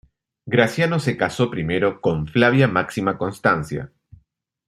[0.47, 3.91] Graciano se casó primero con Flavia Máxima Constancia.